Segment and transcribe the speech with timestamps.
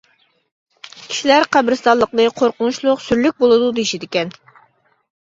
[1.01, 4.37] كىشىلەر قەبرىستانلىقىنى قورقۇنچلۇق، سۈرلۈك بولىدۇ، دېيىشىدىكەن.